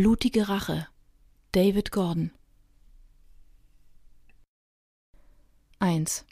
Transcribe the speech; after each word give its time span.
Blutige 0.00 0.48
Rache 0.48 0.86
David 1.52 1.92
Gordon 1.92 2.30
1. 5.78 6.24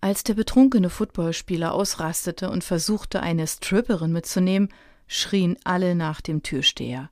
Als 0.00 0.24
der 0.24 0.34
betrunkene 0.34 0.90
Footballspieler 0.90 1.72
ausrastete 1.72 2.50
und 2.50 2.64
versuchte, 2.64 3.22
eine 3.22 3.46
Stripperin 3.46 4.10
mitzunehmen, 4.10 4.70
schrien 5.06 5.56
alle 5.62 5.94
nach 5.94 6.20
dem 6.20 6.42
Türsteher. 6.42 7.08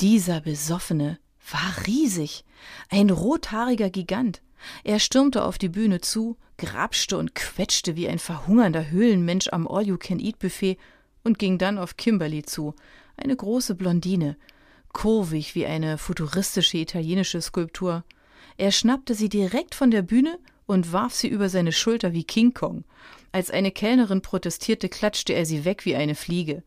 Dieser 0.00 0.40
Besoffene 0.40 1.20
war 1.48 1.86
riesig, 1.86 2.44
ein 2.88 3.10
rothaariger 3.10 3.90
Gigant. 3.90 4.42
Er 4.82 4.98
stürmte 4.98 5.44
auf 5.44 5.58
die 5.58 5.68
Bühne 5.68 6.00
zu, 6.00 6.38
grapschte 6.58 7.16
und 7.16 7.36
quetschte 7.36 7.94
wie 7.94 8.08
ein 8.08 8.18
verhungernder 8.18 8.90
Höhlenmensch 8.90 9.46
am 9.52 9.68
All-You-Can-Eat-Buffet 9.68 10.76
und 11.22 11.38
ging 11.38 11.56
dann 11.56 11.78
auf 11.78 11.96
Kimberly 11.96 12.42
zu, 12.42 12.74
eine 13.16 13.36
große 13.36 13.76
Blondine, 13.76 14.36
kurvig 14.92 15.54
wie 15.54 15.66
eine 15.66 15.98
futuristische 15.98 16.78
italienische 16.78 17.40
Skulptur. 17.40 18.04
Er 18.56 18.72
schnappte 18.72 19.14
sie 19.14 19.28
direkt 19.28 19.74
von 19.74 19.90
der 19.90 20.02
Bühne 20.02 20.38
und 20.66 20.92
warf 20.92 21.14
sie 21.14 21.28
über 21.28 21.48
seine 21.48 21.72
Schulter 21.72 22.12
wie 22.12 22.24
King 22.24 22.54
Kong. 22.54 22.84
Als 23.32 23.50
eine 23.50 23.70
Kellnerin 23.70 24.22
protestierte, 24.22 24.88
klatschte 24.88 25.32
er 25.32 25.46
sie 25.46 25.64
weg 25.64 25.84
wie 25.84 25.96
eine 25.96 26.14
Fliege. 26.14 26.62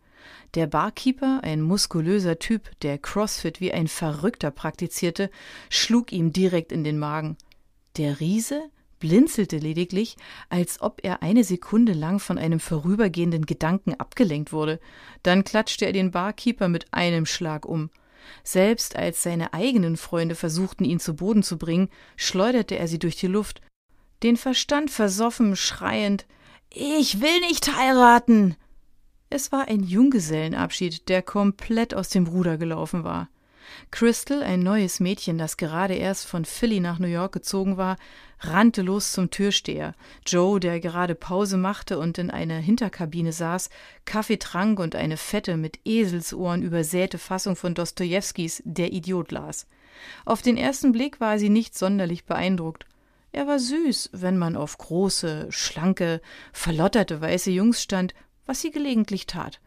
Der 0.56 0.68
Barkeeper, 0.68 1.42
ein 1.44 1.62
muskulöser 1.62 2.40
Typ, 2.40 2.70
der 2.82 2.98
CrossFit 2.98 3.60
wie 3.60 3.74
ein 3.74 3.88
Verrückter 3.88 4.52
praktizierte, 4.52 5.30
schlug 5.70 6.12
ihm 6.12 6.32
direkt 6.32 6.72
in 6.72 6.84
den 6.84 7.00
Magen. 7.00 7.38
Der 7.98 8.20
Riese 8.20 8.64
blinzelte 9.00 9.58
lediglich, 9.58 10.16
als 10.50 10.82
ob 10.82 11.02
er 11.04 11.24
eine 11.24 11.44
Sekunde 11.44 11.94
lang 11.94 12.20
von 12.20 12.38
einem 12.38 12.60
vorübergehenden 12.60 13.46
Gedanken 13.46 13.96
abgelenkt 13.96 14.54
wurde. 14.54 14.80
Dann 15.24 15.44
klatschte 15.44 15.86
er 15.86 15.92
den 15.92 16.12
Barkeeper 16.12 16.70
mit 16.70 16.86
einem 16.94 17.26
Schlag 17.26 17.66
um. 17.66 17.90
Selbst 18.44 18.96
als 18.96 19.24
seine 19.24 19.54
eigenen 19.54 19.98
Freunde 19.98 20.36
versuchten, 20.36 20.84
ihn 20.84 21.00
zu 21.00 21.16
Boden 21.16 21.44
zu 21.44 21.58
bringen, 21.58 21.90
schleuderte 22.16 22.78
er 22.78 22.88
sie 22.88 23.00
durch 23.00 23.16
die 23.16 23.28
Luft, 23.28 23.62
den 24.24 24.38
Verstand 24.38 24.90
versoffen, 24.92 25.56
schreiend 25.56 26.26
Ich 26.70 27.22
will 27.22 27.40
nicht 27.42 27.76
heiraten. 27.76 28.56
Es 29.30 29.52
war 29.52 29.68
ein 29.68 29.84
Junggesellenabschied, 29.84 31.10
der 31.10 31.22
komplett 31.22 31.94
aus 31.94 32.10
dem 32.10 32.28
Ruder 32.28 32.58
gelaufen 32.58 33.04
war. 33.04 33.30
Crystal, 33.92 34.44
ein 34.44 34.62
neues 34.62 35.00
Mädchen, 35.00 35.38
das 35.38 35.58
gerade 35.58 35.94
erst 35.96 36.26
von 36.26 36.46
Philly 36.46 36.80
nach 36.80 37.00
New 37.00 37.08
York 37.08 37.32
gezogen 37.32 37.78
war, 37.78 37.98
rannte 38.40 38.82
los 38.82 39.12
zum 39.12 39.30
Türsteher. 39.30 39.96
Joe, 40.26 40.60
der 40.60 40.80
gerade 40.80 41.16
Pause 41.16 41.58
machte 41.58 42.00
und 42.00 42.18
in 42.18 42.30
einer 42.30 42.58
Hinterkabine 42.58 43.32
saß, 43.32 43.70
Kaffee 44.06 44.38
trank 44.38 44.80
und 44.80 44.96
eine 44.96 45.18
fette, 45.18 45.58
mit 45.58 45.80
Eselsohren 45.86 46.62
übersäte 46.62 47.18
Fassung 47.18 47.56
von 47.56 47.74
Dostojewskis 47.74 48.62
Der 48.66 48.92
Idiot 48.92 49.32
las. 49.32 49.68
Auf 50.26 50.42
den 50.42 50.58
ersten 50.58 50.92
Blick 50.92 51.20
war 51.20 51.40
sie 51.40 51.50
nicht 51.50 51.78
sonderlich 51.78 52.26
beeindruckt. 52.26 52.86
Er 53.32 53.48
war 53.48 53.60
süß, 53.60 54.12
wenn 54.14 54.38
man 54.38 54.56
auf 54.56 54.78
große, 54.78 55.48
schlanke, 55.50 56.22
verlotterte 56.52 57.20
weiße 57.20 57.52
Jungs 57.52 57.82
stand, 57.82 58.14
was 58.46 58.62
sie 58.62 58.72
gelegentlich 58.72 59.26
tat. 59.26 59.60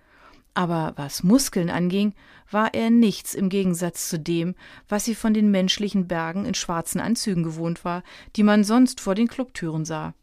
Aber 0.56 0.94
was 0.96 1.22
Muskeln 1.22 1.68
anging, 1.68 2.14
war 2.50 2.72
er 2.72 2.88
nichts 2.88 3.34
im 3.34 3.50
Gegensatz 3.50 4.08
zu 4.08 4.18
dem, 4.18 4.54
was 4.88 5.04
sie 5.04 5.14
von 5.14 5.34
den 5.34 5.50
menschlichen 5.50 6.08
Bergen 6.08 6.46
in 6.46 6.54
schwarzen 6.54 6.98
Anzügen 6.98 7.42
gewohnt 7.42 7.84
war, 7.84 8.02
die 8.36 8.42
man 8.42 8.64
sonst 8.64 9.02
vor 9.02 9.14
den 9.14 9.28
Clubtüren 9.28 9.84
sah. 9.84 10.14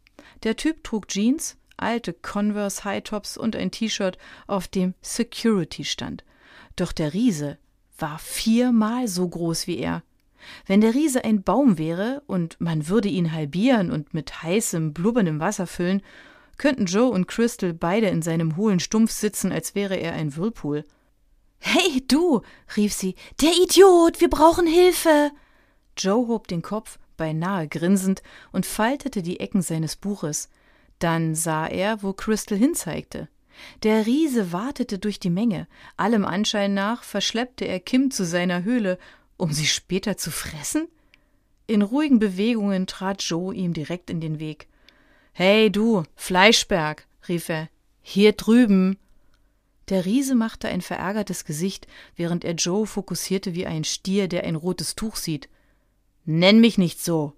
Der 0.42 0.56
Typ 0.56 0.82
trug 0.82 1.06
Jeans, 1.06 1.56
alte 1.76 2.12
Converse 2.12 2.82
Hightops 2.82 3.36
und 3.36 3.54
ein 3.54 3.70
T-Shirt, 3.70 4.18
auf 4.48 4.66
dem 4.66 4.94
Security 5.02 5.84
stand. 5.84 6.24
Doch 6.74 6.90
der 6.90 7.14
Riese 7.14 7.56
war 7.96 8.18
viermal 8.18 9.06
so 9.06 9.28
groß 9.28 9.68
wie 9.68 9.78
er. 9.78 10.02
Wenn 10.66 10.80
der 10.80 10.94
Riese 10.94 11.24
ein 11.24 11.44
Baum 11.44 11.78
wäre 11.78 12.24
und 12.26 12.60
man 12.60 12.88
würde 12.88 13.08
ihn 13.08 13.30
halbieren 13.30 13.92
und 13.92 14.14
mit 14.14 14.42
heißem, 14.42 14.94
blubberndem 14.94 15.38
Wasser 15.38 15.68
füllen, 15.68 16.02
könnten 16.58 16.86
Joe 16.86 17.10
und 17.10 17.26
Crystal 17.26 17.72
beide 17.72 18.08
in 18.08 18.22
seinem 18.22 18.56
hohlen 18.56 18.80
Stumpf 18.80 19.12
sitzen, 19.12 19.52
als 19.52 19.74
wäre 19.74 19.96
er 19.96 20.12
ein 20.12 20.36
Whirlpool. 20.36 20.84
Hey, 21.58 22.04
du, 22.06 22.42
rief 22.76 22.92
sie, 22.92 23.14
der 23.40 23.52
Idiot, 23.52 24.20
wir 24.20 24.28
brauchen 24.28 24.66
Hilfe. 24.66 25.30
Joe 25.96 26.28
hob 26.28 26.48
den 26.48 26.62
Kopf, 26.62 26.98
beinahe 27.16 27.68
grinsend, 27.68 28.22
und 28.52 28.66
faltete 28.66 29.22
die 29.22 29.40
Ecken 29.40 29.62
seines 29.62 29.96
Buches. 29.96 30.50
Dann 30.98 31.34
sah 31.34 31.66
er, 31.66 32.02
wo 32.02 32.12
Crystal 32.12 32.58
hinzeigte. 32.58 33.28
Der 33.82 34.06
Riese 34.06 34.52
wartete 34.52 34.98
durch 34.98 35.20
die 35.20 35.30
Menge. 35.30 35.68
Allem 35.96 36.24
Anschein 36.24 36.74
nach 36.74 37.02
verschleppte 37.02 37.64
er 37.64 37.80
Kim 37.80 38.10
zu 38.10 38.24
seiner 38.24 38.64
Höhle, 38.64 38.98
um 39.36 39.52
sie 39.52 39.66
später 39.66 40.16
zu 40.16 40.30
fressen? 40.30 40.88
In 41.66 41.82
ruhigen 41.82 42.18
Bewegungen 42.18 42.86
trat 42.86 43.22
Joe 43.22 43.54
ihm 43.54 43.72
direkt 43.72 44.10
in 44.10 44.20
den 44.20 44.38
Weg. 44.38 44.68
Hey 45.36 45.68
du, 45.68 46.04
Fleischberg, 46.14 47.08
rief 47.28 47.48
er, 47.48 47.68
hier 48.02 48.34
drüben. 48.34 48.96
Der 49.88 50.04
Riese 50.04 50.36
machte 50.36 50.68
ein 50.68 50.80
verärgertes 50.80 51.44
Gesicht, 51.44 51.88
während 52.14 52.44
er 52.44 52.52
Joe 52.54 52.86
fokussierte 52.86 53.52
wie 53.52 53.66
ein 53.66 53.82
Stier, 53.82 54.28
der 54.28 54.44
ein 54.44 54.54
rotes 54.54 54.94
Tuch 54.94 55.16
sieht. 55.16 55.48
Nenn 56.24 56.60
mich 56.60 56.78
nicht 56.78 57.02
so. 57.02 57.32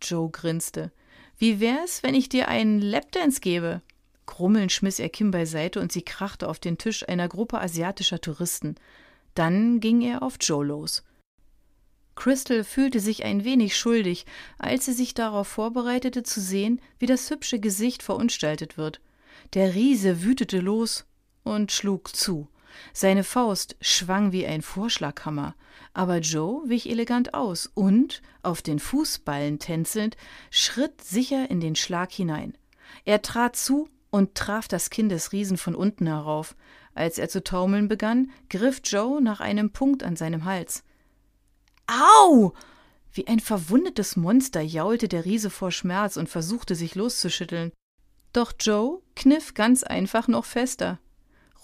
Joe 0.00 0.30
grinste. 0.30 0.92
Wie 1.36 1.58
wär's, 1.58 2.04
wenn 2.04 2.14
ich 2.14 2.28
dir 2.28 2.46
einen 2.46 2.80
Lapdance 2.80 3.40
gebe? 3.40 3.82
Grummelnd 4.26 4.70
schmiss 4.70 5.00
er 5.00 5.08
Kim 5.08 5.32
beiseite 5.32 5.80
und 5.80 5.90
sie 5.90 6.02
krachte 6.02 6.48
auf 6.48 6.60
den 6.60 6.78
Tisch 6.78 7.08
einer 7.08 7.26
Gruppe 7.26 7.60
asiatischer 7.60 8.20
Touristen. 8.20 8.76
Dann 9.34 9.80
ging 9.80 10.00
er 10.00 10.22
auf 10.22 10.36
Joe 10.40 10.64
los. 10.64 11.02
Crystal 12.14 12.64
fühlte 12.64 13.00
sich 13.00 13.24
ein 13.24 13.44
wenig 13.44 13.76
schuldig, 13.76 14.26
als 14.58 14.84
sie 14.84 14.92
sich 14.92 15.14
darauf 15.14 15.48
vorbereitete 15.48 16.22
zu 16.22 16.40
sehen, 16.40 16.80
wie 16.98 17.06
das 17.06 17.30
hübsche 17.30 17.58
Gesicht 17.58 18.02
verunstaltet 18.02 18.76
wird. 18.76 19.00
Der 19.54 19.74
Riese 19.74 20.22
wütete 20.22 20.60
los 20.60 21.06
und 21.42 21.72
schlug 21.72 22.14
zu. 22.14 22.48
Seine 22.92 23.24
Faust 23.24 23.76
schwang 23.80 24.32
wie 24.32 24.46
ein 24.46 24.62
Vorschlaghammer, 24.62 25.54
aber 25.94 26.18
Joe 26.18 26.62
wich 26.68 26.88
elegant 26.88 27.34
aus 27.34 27.70
und, 27.74 28.22
auf 28.42 28.62
den 28.62 28.78
Fußballen 28.78 29.58
tänzelnd, 29.58 30.16
schritt 30.50 31.02
sicher 31.02 31.50
in 31.50 31.60
den 31.60 31.76
Schlag 31.76 32.12
hinein. 32.12 32.56
Er 33.04 33.22
trat 33.22 33.56
zu 33.56 33.88
und 34.10 34.34
traf 34.34 34.68
das 34.68 34.90
Kinn 34.90 35.08
des 35.08 35.32
Riesen 35.32 35.56
von 35.56 35.74
unten 35.74 36.06
herauf. 36.06 36.54
Als 36.94 37.18
er 37.18 37.28
zu 37.28 37.42
taumeln 37.42 37.88
begann, 37.88 38.30
griff 38.50 38.80
Joe 38.84 39.20
nach 39.22 39.40
einem 39.40 39.70
Punkt 39.70 40.02
an 40.02 40.16
seinem 40.16 40.44
Hals. 40.44 40.84
Au! 41.92 42.54
Wie 43.12 43.26
ein 43.26 43.40
verwundetes 43.40 44.16
Monster 44.16 44.62
jaulte 44.62 45.08
der 45.08 45.26
Riese 45.26 45.50
vor 45.50 45.70
Schmerz 45.70 46.16
und 46.16 46.28
versuchte 46.28 46.74
sich 46.74 46.94
loszuschütteln. 46.94 47.72
Doch 48.32 48.52
Joe 48.58 49.02
kniff 49.14 49.52
ganz 49.52 49.82
einfach 49.82 50.28
noch 50.28 50.46
fester. 50.46 50.98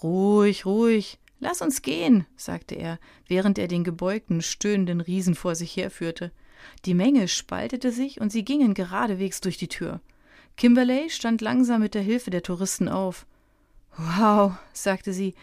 Ruhig, 0.03 0.67
ruhig, 0.67 1.17
lass 1.39 1.61
uns 1.61 1.81
gehen, 1.81 2.27
sagte 2.35 2.75
er, 2.75 2.99
während 3.27 3.57
er 3.57 3.67
den 3.67 3.83
gebeugten, 3.83 4.41
stöhnenden 4.41 5.01
Riesen 5.01 5.33
vor 5.33 5.55
sich 5.55 5.75
herführte. 5.75 6.31
Die 6.85 6.93
Menge 6.93 7.27
spaltete 7.27 7.91
sich 7.91 8.21
und 8.21 8.31
sie 8.31 8.45
gingen 8.45 8.75
geradewegs 8.75 9.41
durch 9.41 9.57
die 9.57 9.69
Tür. 9.69 9.99
Kimberley 10.57 11.09
stand 11.09 11.41
langsam 11.41 11.81
mit 11.81 11.95
der 11.95 12.01
Hilfe 12.03 12.29
der 12.29 12.43
Touristen 12.43 12.87
auf. 12.87 13.25
Wow, 13.97 14.53
sagte 14.73 15.11
sie, 15.11 15.33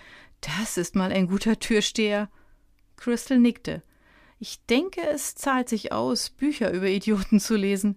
das 0.42 0.76
ist 0.76 0.94
mal 0.94 1.10
ein 1.10 1.26
guter 1.26 1.58
Türsteher. 1.58 2.28
Crystal 2.96 3.38
nickte. 3.38 3.82
Ich 4.38 4.62
denke, 4.66 5.00
es 5.00 5.34
zahlt 5.34 5.69
sich 5.69 5.92
aus, 5.92 6.28
Bücher 6.28 6.70
über 6.72 6.88
Idioten 6.88 7.41
zu 7.41 7.56
lesen. 7.56 7.97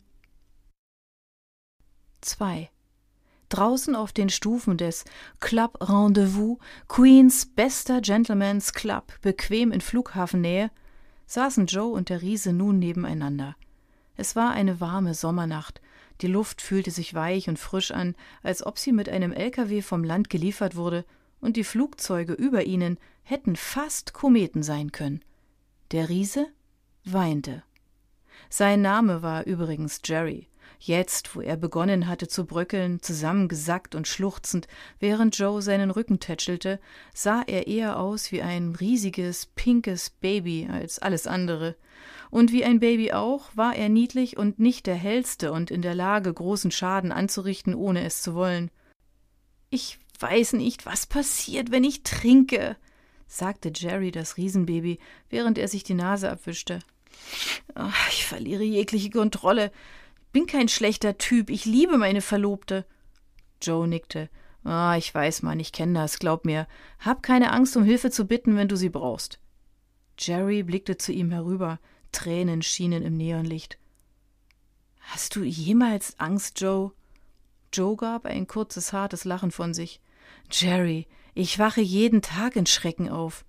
2. 2.21 2.69
Draußen 3.49 3.95
auf 3.95 4.13
den 4.13 4.29
Stufen 4.29 4.77
des 4.77 5.03
Club 5.39 5.77
Rendezvous, 5.81 6.57
Queens 6.87 7.45
bester 7.45 7.99
Gentleman's 7.99 8.73
Club, 8.73 9.19
bequem 9.21 9.71
in 9.71 9.81
Flughafennähe, 9.81 10.71
saßen 11.25 11.65
Joe 11.65 11.91
und 11.91 12.09
der 12.09 12.21
Riese 12.21 12.53
nun 12.53 12.79
nebeneinander. 12.79 13.55
Es 14.15 14.35
war 14.35 14.51
eine 14.51 14.79
warme 14.79 15.15
Sommernacht, 15.15 15.81
die 16.21 16.27
Luft 16.27 16.61
fühlte 16.61 16.91
sich 16.91 17.13
weich 17.13 17.49
und 17.49 17.59
frisch 17.59 17.91
an, 17.91 18.15
als 18.43 18.65
ob 18.65 18.77
sie 18.77 18.91
mit 18.91 19.09
einem 19.09 19.31
LKW 19.31 19.81
vom 19.81 20.03
Land 20.03 20.29
geliefert 20.29 20.75
wurde, 20.75 21.05
und 21.41 21.55
die 21.55 21.63
Flugzeuge 21.63 22.33
über 22.33 22.65
ihnen 22.65 22.97
hätten 23.23 23.55
fast 23.55 24.13
Kometen 24.13 24.61
sein 24.61 24.91
können. 24.91 25.21
Der 25.91 26.07
Riese 26.07 26.45
weinte. 27.03 27.63
Sein 28.47 28.83
Name 28.83 29.23
war 29.23 29.47
übrigens 29.47 30.01
Jerry. 30.05 30.47
Jetzt, 30.79 31.35
wo 31.35 31.41
er 31.41 31.57
begonnen 31.57 32.07
hatte 32.07 32.27
zu 32.27 32.45
bröckeln, 32.45 33.01
zusammengesackt 33.01 33.95
und 33.95 34.07
schluchzend, 34.07 34.67
während 34.99 35.35
Joe 35.35 35.63
seinen 35.63 35.89
Rücken 35.89 36.19
tätschelte, 36.19 36.79
sah 37.15 37.41
er 37.41 37.65
eher 37.65 37.99
aus 37.99 38.31
wie 38.31 38.43
ein 38.43 38.75
riesiges, 38.75 39.47
pinkes 39.47 40.11
Baby 40.11 40.69
als 40.71 40.99
alles 40.99 41.25
andere. 41.25 41.75
Und 42.29 42.51
wie 42.51 42.63
ein 42.63 42.79
Baby 42.79 43.11
auch, 43.11 43.49
war 43.55 43.75
er 43.75 43.89
niedlich 43.89 44.37
und 44.37 44.59
nicht 44.59 44.85
der 44.85 44.95
hellste 44.95 45.51
und 45.51 45.71
in 45.71 45.81
der 45.81 45.95
Lage, 45.95 46.31
großen 46.31 46.69
Schaden 46.69 47.11
anzurichten, 47.11 47.73
ohne 47.73 48.05
es 48.05 48.21
zu 48.21 48.35
wollen. 48.35 48.69
Ich 49.71 49.97
weiß 50.19 50.53
nicht, 50.53 50.85
was 50.85 51.07
passiert, 51.07 51.71
wenn 51.71 51.83
ich 51.83 52.03
trinke, 52.03 52.77
sagte 53.29 53.71
Jerry 53.73 54.11
das 54.11 54.35
Riesenbaby, 54.35 54.99
während 55.29 55.57
er 55.57 55.69
sich 55.69 55.83
die 55.83 55.93
Nase 55.93 56.29
abwischte. 56.29 56.79
Ach, 57.75 58.09
ich 58.09 58.25
verliere 58.25 58.63
jegliche 58.63 59.11
Kontrolle. 59.11 59.71
Ich 60.25 60.31
bin 60.33 60.47
kein 60.47 60.67
schlechter 60.67 61.17
Typ, 61.17 61.49
ich 61.49 61.65
liebe 61.65 61.97
meine 61.97 62.21
Verlobte. 62.21 62.85
Joe 63.61 63.87
nickte. 63.87 64.29
Ah, 64.63 64.95
ich 64.97 65.13
weiß, 65.13 65.43
Mann, 65.43 65.59
ich 65.59 65.71
kenne 65.71 65.99
das, 65.99 66.19
glaub 66.19 66.43
mir. 66.43 66.67
Hab 66.99 67.23
keine 67.23 67.53
Angst, 67.53 67.77
um 67.77 67.83
Hilfe 67.83 68.11
zu 68.11 68.25
bitten, 68.25 68.57
wenn 68.57 68.67
du 68.67 68.75
sie 68.75 68.89
brauchst. 68.89 69.39
Jerry 70.17 70.63
blickte 70.63 70.97
zu 70.97 71.13
ihm 71.13 71.31
herüber. 71.31 71.79
Tränen 72.11 72.61
schienen 72.61 73.03
im 73.03 73.15
Neonlicht. 73.15 73.77
Hast 74.99 75.35
du 75.35 75.43
jemals 75.43 76.19
Angst, 76.19 76.59
Joe? 76.59 76.91
Joe 77.73 77.95
gab 77.95 78.25
ein 78.25 78.47
kurzes, 78.47 78.91
hartes 78.91 79.23
Lachen 79.23 79.51
von 79.51 79.73
sich. 79.73 80.01
Jerry, 80.51 81.07
ich 81.39 81.57
wache 81.57 81.79
jeden 81.79 82.21
Tag 82.21 82.57
in 82.57 82.65
Schrecken 82.65 83.07
auf. 83.07 83.45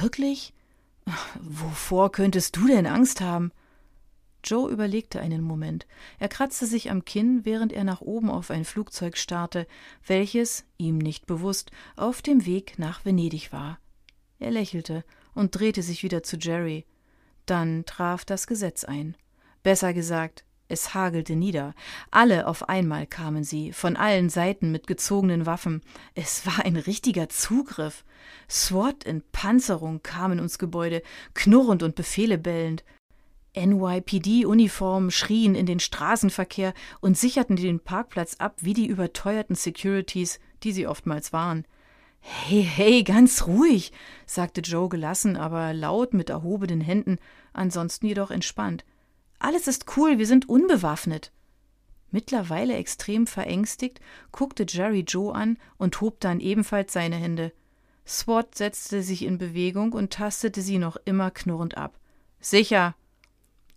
Wirklich? 0.00 0.54
Wovor 1.38 2.10
könntest 2.10 2.56
du 2.56 2.66
denn 2.66 2.86
Angst 2.86 3.20
haben? 3.20 3.52
Joe 4.42 4.70
überlegte 4.70 5.20
einen 5.20 5.42
Moment. 5.42 5.86
Er 6.18 6.28
kratzte 6.28 6.64
sich 6.64 6.90
am 6.90 7.04
Kinn, 7.04 7.44
während 7.44 7.70
er 7.70 7.84
nach 7.84 8.00
oben 8.00 8.30
auf 8.30 8.50
ein 8.50 8.64
Flugzeug 8.64 9.18
starrte, 9.18 9.66
welches, 10.06 10.64
ihm 10.78 10.96
nicht 10.96 11.26
bewusst, 11.26 11.70
auf 11.96 12.22
dem 12.22 12.46
Weg 12.46 12.78
nach 12.78 13.04
Venedig 13.04 13.52
war. 13.52 13.78
Er 14.38 14.50
lächelte 14.50 15.04
und 15.34 15.54
drehte 15.54 15.82
sich 15.82 16.02
wieder 16.02 16.22
zu 16.22 16.38
Jerry. 16.38 16.86
Dann 17.44 17.84
traf 17.84 18.24
das 18.24 18.46
Gesetz 18.46 18.84
ein. 18.84 19.18
Besser 19.62 19.92
gesagt, 19.92 20.46
es 20.72 20.94
hagelte 20.94 21.36
nieder. 21.36 21.74
Alle 22.10 22.46
auf 22.46 22.68
einmal 22.68 23.06
kamen 23.06 23.44
sie, 23.44 23.72
von 23.72 23.96
allen 23.96 24.30
Seiten 24.30 24.72
mit 24.72 24.86
gezogenen 24.86 25.46
Waffen. 25.46 25.82
Es 26.14 26.46
war 26.46 26.64
ein 26.64 26.76
richtiger 26.76 27.28
Zugriff. 27.28 28.04
SWAT 28.48 29.04
in 29.04 29.22
Panzerung 29.32 30.02
kamen 30.02 30.38
ins 30.38 30.58
Gebäude, 30.58 31.02
knurrend 31.34 31.82
und 31.82 31.94
Befehle 31.94 32.38
bellend. 32.38 32.84
NYPD-Uniformen 33.54 35.10
schrien 35.10 35.54
in 35.54 35.66
den 35.66 35.78
Straßenverkehr 35.78 36.72
und 37.00 37.18
sicherten 37.18 37.56
den 37.56 37.80
Parkplatz 37.80 38.36
ab 38.38 38.56
wie 38.60 38.72
die 38.72 38.86
überteuerten 38.86 39.56
Securities, 39.56 40.40
die 40.62 40.72
sie 40.72 40.86
oftmals 40.86 41.32
waren. 41.32 41.66
Hey, 42.20 42.62
hey, 42.62 43.02
ganz 43.02 43.46
ruhig, 43.46 43.92
sagte 44.26 44.60
Joe 44.60 44.88
gelassen, 44.88 45.36
aber 45.36 45.74
laut 45.74 46.14
mit 46.14 46.30
erhobenen 46.30 46.80
Händen, 46.80 47.18
ansonsten 47.52 48.06
jedoch 48.06 48.30
entspannt. 48.30 48.84
Alles 49.42 49.66
ist 49.66 49.96
cool, 49.96 50.18
wir 50.18 50.26
sind 50.28 50.48
unbewaffnet. 50.48 51.32
Mittlerweile 52.12 52.76
extrem 52.76 53.26
verängstigt, 53.26 53.98
guckte 54.30 54.64
Jerry 54.68 55.00
Joe 55.00 55.34
an 55.34 55.58
und 55.78 56.00
hob 56.00 56.20
dann 56.20 56.38
ebenfalls 56.38 56.92
seine 56.92 57.16
Hände. 57.16 57.52
SWAT 58.06 58.54
setzte 58.54 59.02
sich 59.02 59.24
in 59.24 59.38
Bewegung 59.38 59.94
und 59.94 60.12
tastete 60.12 60.62
sie 60.62 60.78
noch 60.78 60.96
immer 61.06 61.32
knurrend 61.32 61.76
ab. 61.76 61.98
Sicher. 62.38 62.94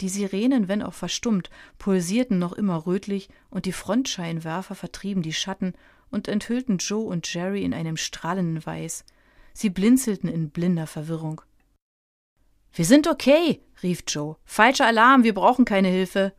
Die 0.02 0.10
Sirenen, 0.10 0.68
wenn 0.68 0.84
auch 0.84 0.94
verstummt, 0.94 1.50
pulsierten 1.80 2.38
noch 2.38 2.54
immer 2.54 2.86
rötlich, 2.86 3.28
und 3.50 3.66
die 3.66 3.72
Frontscheinwerfer 3.72 4.76
vertrieben 4.76 5.24
die 5.24 5.34
Schatten 5.34 5.74
und 6.12 6.28
enthüllten 6.28 6.78
Joe 6.78 7.08
und 7.08 7.34
Jerry 7.34 7.64
in 7.64 7.74
einem 7.74 7.98
strahlenden 7.98 8.64
Weiß. 8.64 9.04
Sie 9.54 9.72
blinzelten 9.72 10.30
in 10.30 10.52
blinder 10.52 10.86
Verwirrung. 10.86 11.42
Wir 12.76 12.84
sind 12.84 13.08
okay, 13.08 13.62
rief 13.84 14.04
Joe. 14.06 14.36
Falscher 14.44 14.86
Alarm, 14.86 15.24
wir 15.24 15.34
brauchen 15.34 15.64
keine 15.64 15.88
Hilfe. 15.88 16.34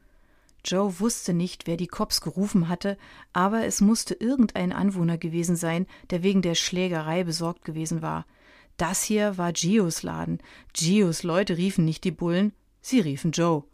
Joe 0.63 1.01
wusste 1.01 1.33
nicht, 1.33 1.67
wer 1.67 1.79
die 1.79 1.87
Cops 1.87 2.21
gerufen 2.21 2.69
hatte, 2.69 2.99
aber 3.33 3.65
es 3.65 3.81
musste 3.81 4.13
irgendein 4.13 4.71
Anwohner 4.71 5.17
gewesen 5.17 5.57
sein, 5.57 5.87
der 6.11 6.23
wegen 6.23 6.43
der 6.43 6.55
Schlägerei 6.55 7.25
besorgt 7.25 7.65
gewesen 7.65 8.03
war. 8.03 8.27
Das 8.77 9.03
hier 9.03 9.39
war 9.39 9.55
Gios 9.55 10.03
Laden. 10.03 10.43
Gios 10.75 11.23
Leute 11.23 11.57
riefen 11.57 11.87
nicht 11.87 12.05
die 12.05 12.11
Bullen, 12.11 12.53
sie 12.83 13.01
riefen 13.01 13.31
Joe. 13.33 13.65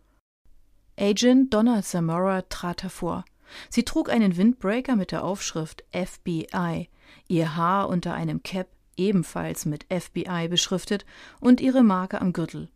Agent 0.96 1.52
Donna 1.52 1.82
Zamora 1.82 2.42
trat 2.42 2.84
hervor. 2.84 3.24
Sie 3.70 3.82
trug 3.82 4.08
einen 4.08 4.36
Windbreaker 4.36 4.94
mit 4.94 5.10
der 5.10 5.24
Aufschrift 5.24 5.82
FBI, 5.90 6.88
ihr 7.26 7.56
Haar 7.56 7.88
unter 7.88 8.14
einem 8.14 8.44
Cap 8.44 8.68
ebenfalls 8.96 9.64
mit 9.64 9.86
FBI 9.92 10.48
beschriftet, 10.48 11.04
und 11.40 11.60
ihre 11.60 11.82
Marke 11.82 12.20
am 12.20 12.32
Gürtel. 12.32 12.68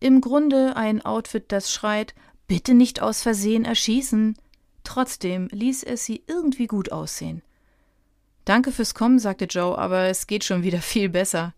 Im 0.00 0.20
Grunde 0.20 0.76
ein 0.76 1.04
Outfit, 1.04 1.46
das 1.48 1.72
schreit 1.72 2.14
Bitte 2.48 2.72
nicht 2.72 3.02
aus 3.02 3.22
Versehen 3.22 3.66
erschießen. 3.66 4.36
Trotzdem 4.82 5.48
ließ 5.52 5.82
es 5.82 6.06
sie 6.06 6.24
irgendwie 6.26 6.66
gut 6.66 6.90
aussehen. 6.90 7.42
Danke 8.46 8.72
fürs 8.72 8.94
Kommen, 8.94 9.18
sagte 9.18 9.44
Joe, 9.44 9.76
aber 9.76 10.04
es 10.04 10.26
geht 10.26 10.44
schon 10.44 10.62
wieder 10.62 10.80
viel 10.80 11.10
besser. 11.10 11.54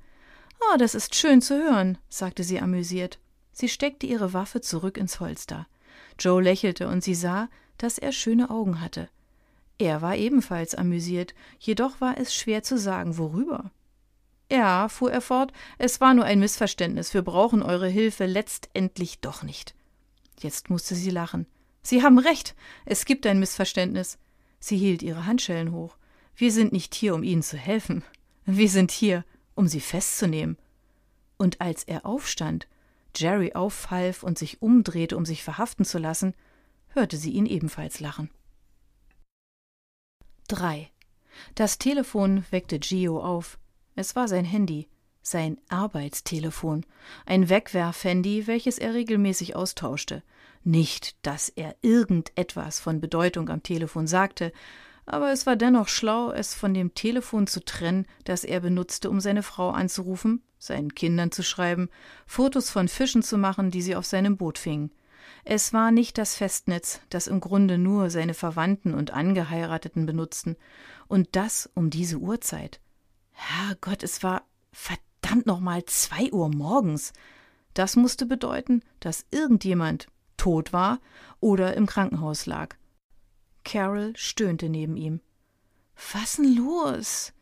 Ah, 0.60 0.74
oh, 0.74 0.76
das 0.76 0.96
ist 0.96 1.14
schön 1.14 1.40
zu 1.40 1.54
hören, 1.54 1.96
sagte 2.08 2.42
sie 2.42 2.60
amüsiert. 2.60 3.20
Sie 3.52 3.68
steckte 3.68 4.06
ihre 4.06 4.32
Waffe 4.32 4.60
zurück 4.60 4.96
ins 4.96 5.20
Holster. 5.20 5.68
Joe 6.18 6.42
lächelte 6.42 6.88
und 6.88 7.04
sie 7.04 7.14
sah, 7.14 7.48
dass 7.78 7.98
er 7.98 8.10
schöne 8.10 8.50
Augen 8.50 8.80
hatte. 8.80 9.08
Er 9.78 10.02
war 10.02 10.16
ebenfalls 10.16 10.74
amüsiert, 10.74 11.34
jedoch 11.58 12.00
war 12.00 12.18
es 12.18 12.34
schwer 12.34 12.64
zu 12.64 12.76
sagen, 12.76 13.16
worüber. 13.16 13.70
Ja, 14.50 14.88
fuhr 14.88 15.12
er 15.12 15.20
fort, 15.20 15.52
es 15.78 16.00
war 16.00 16.12
nur 16.12 16.24
ein 16.24 16.40
Missverständnis. 16.40 17.14
Wir 17.14 17.22
brauchen 17.22 17.62
eure 17.62 17.88
Hilfe 17.88 18.26
letztendlich 18.26 19.20
doch 19.20 19.42
nicht. 19.42 19.74
Jetzt 20.40 20.70
musste 20.70 20.94
sie 20.94 21.10
lachen. 21.10 21.46
Sie 21.82 22.02
haben 22.02 22.18
recht. 22.18 22.54
Es 22.84 23.04
gibt 23.04 23.26
ein 23.26 23.38
Missverständnis. 23.38 24.18
Sie 24.58 24.76
hielt 24.76 25.02
ihre 25.02 25.26
Handschellen 25.26 25.72
hoch. 25.72 25.96
Wir 26.34 26.52
sind 26.52 26.72
nicht 26.72 26.94
hier, 26.94 27.14
um 27.14 27.22
Ihnen 27.22 27.42
zu 27.42 27.56
helfen. 27.56 28.02
Wir 28.44 28.68
sind 28.68 28.90
hier, 28.90 29.24
um 29.54 29.68
Sie 29.68 29.80
festzunehmen. 29.80 30.58
Und 31.36 31.60
als 31.60 31.84
er 31.84 32.04
aufstand, 32.04 32.66
Jerry 33.16 33.52
aufhalf 33.54 34.22
und 34.22 34.38
sich 34.38 34.62
umdrehte, 34.62 35.16
um 35.16 35.24
sich 35.24 35.42
verhaften 35.42 35.84
zu 35.84 35.98
lassen, 35.98 36.34
hörte 36.88 37.16
sie 37.16 37.30
ihn 37.30 37.46
ebenfalls 37.46 38.00
lachen. 38.00 38.30
3. 40.48 40.90
Das 41.54 41.78
Telefon 41.78 42.44
weckte 42.50 42.78
Gio 42.78 43.22
auf. 43.22 43.58
Es 43.94 44.16
war 44.16 44.28
sein 44.28 44.44
Handy, 44.44 44.88
sein 45.22 45.58
Arbeitstelefon, 45.68 46.86
ein 47.26 47.48
Wegwerfhandy, 47.48 48.46
welches 48.46 48.78
er 48.78 48.94
regelmäßig 48.94 49.56
austauschte. 49.56 50.22
Nicht, 50.62 51.16
dass 51.24 51.48
er 51.48 51.76
irgendetwas 51.82 52.80
von 52.80 53.00
Bedeutung 53.00 53.48
am 53.48 53.62
Telefon 53.62 54.06
sagte, 54.06 54.52
aber 55.06 55.32
es 55.32 55.44
war 55.46 55.56
dennoch 55.56 55.88
schlau, 55.88 56.30
es 56.30 56.54
von 56.54 56.72
dem 56.72 56.94
Telefon 56.94 57.46
zu 57.46 57.64
trennen, 57.64 58.06
das 58.24 58.44
er 58.44 58.60
benutzte, 58.60 59.10
um 59.10 59.20
seine 59.20 59.42
Frau 59.42 59.70
anzurufen, 59.70 60.42
seinen 60.58 60.94
Kindern 60.94 61.32
zu 61.32 61.42
schreiben, 61.42 61.88
Fotos 62.26 62.70
von 62.70 62.86
Fischen 62.86 63.22
zu 63.22 63.36
machen, 63.36 63.70
die 63.70 63.82
sie 63.82 63.96
auf 63.96 64.06
seinem 64.06 64.36
Boot 64.36 64.58
fingen. 64.58 64.92
Es 65.44 65.72
war 65.72 65.90
nicht 65.90 66.18
das 66.18 66.36
Festnetz, 66.36 67.00
das 67.08 67.26
im 67.26 67.40
Grunde 67.40 67.78
nur 67.78 68.10
seine 68.10 68.34
Verwandten 68.34 68.94
und 68.94 69.12
Angeheirateten 69.12 70.06
benutzten, 70.06 70.56
und 71.08 71.30
das 71.32 71.68
um 71.74 71.90
diese 71.90 72.18
Uhrzeit. 72.18 72.80
Herrgott, 73.40 74.02
es 74.02 74.22
war 74.22 74.44
verdammt 74.70 75.46
nochmal 75.46 75.84
zwei 75.86 76.30
Uhr 76.30 76.48
morgens. 76.54 77.12
Das 77.72 77.96
musste 77.96 78.26
bedeuten, 78.26 78.82
dass 79.00 79.24
irgendjemand 79.30 80.08
tot 80.36 80.72
war 80.72 81.00
oder 81.40 81.74
im 81.74 81.86
Krankenhaus 81.86 82.46
lag. 82.46 82.76
Carol 83.64 84.12
stöhnte 84.16 84.68
neben 84.68 84.96
ihm. 84.96 85.20
Was 86.12 86.36
denn 86.36 86.54
los? 86.54 87.32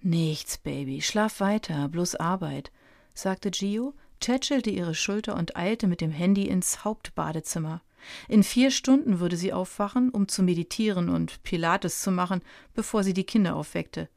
Nichts, 0.00 0.58
Baby, 0.58 1.02
schlaf 1.02 1.40
weiter, 1.40 1.88
bloß 1.88 2.16
Arbeit, 2.16 2.70
sagte 3.14 3.50
Gio, 3.50 3.94
tätschelte 4.20 4.70
ihre 4.70 4.94
Schulter 4.94 5.36
und 5.36 5.56
eilte 5.56 5.86
mit 5.86 6.00
dem 6.00 6.10
Handy 6.10 6.48
ins 6.48 6.84
Hauptbadezimmer. 6.84 7.82
In 8.28 8.42
vier 8.42 8.70
Stunden 8.70 9.20
würde 9.20 9.36
sie 9.36 9.52
aufwachen, 9.52 10.10
um 10.10 10.28
zu 10.28 10.42
meditieren 10.42 11.08
und 11.08 11.42
Pilates 11.42 12.00
zu 12.00 12.10
machen, 12.10 12.42
bevor 12.74 13.02
sie 13.02 13.14
die 13.14 13.24
Kinder 13.24 13.56
aufweckte. 13.56 14.08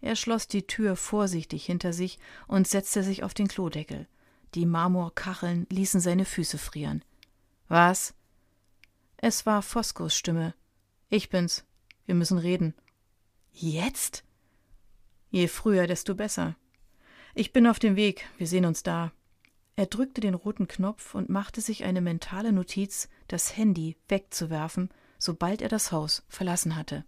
Er 0.00 0.16
schloss 0.16 0.46
die 0.48 0.66
Tür 0.66 0.96
vorsichtig 0.96 1.64
hinter 1.64 1.92
sich 1.92 2.18
und 2.46 2.68
setzte 2.68 3.02
sich 3.02 3.22
auf 3.22 3.34
den 3.34 3.48
Klodeckel. 3.48 4.06
Die 4.54 4.66
Marmorkacheln 4.66 5.66
ließen 5.70 6.00
seine 6.00 6.24
Füße 6.24 6.58
frieren. 6.58 7.04
Was? 7.68 8.14
Es 9.16 9.44
war 9.46 9.62
Foskos 9.62 10.16
Stimme. 10.16 10.54
Ich 11.10 11.28
bin's. 11.28 11.64
Wir 12.06 12.14
müssen 12.14 12.38
reden. 12.38 12.74
Jetzt? 13.52 14.24
Je 15.30 15.48
früher, 15.48 15.86
desto 15.86 16.14
besser. 16.14 16.56
Ich 17.34 17.52
bin 17.52 17.66
auf 17.66 17.78
dem 17.78 17.96
Weg. 17.96 18.26
Wir 18.38 18.46
sehen 18.46 18.64
uns 18.64 18.82
da. 18.82 19.12
Er 19.76 19.86
drückte 19.86 20.20
den 20.20 20.34
roten 20.34 20.66
Knopf 20.66 21.14
und 21.14 21.28
machte 21.28 21.60
sich 21.60 21.84
eine 21.84 22.00
mentale 22.00 22.52
Notiz, 22.52 23.08
das 23.28 23.56
Handy 23.56 23.96
wegzuwerfen, 24.08 24.90
sobald 25.18 25.62
er 25.62 25.68
das 25.68 25.92
Haus 25.92 26.24
verlassen 26.28 26.74
hatte. 26.74 27.04